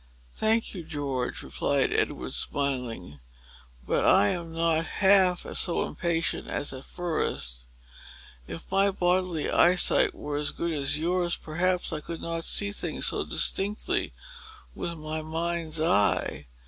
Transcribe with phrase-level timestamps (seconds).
[0.33, 3.19] "Thank you, George," replied Edward, smiling;
[3.87, 7.67] "but I am not half so impatient as at first.
[8.47, 13.05] If my bodily eyesight were as good as yours, perhaps I could not see things
[13.05, 14.11] so distinctly
[14.73, 16.47] with my mind's eye.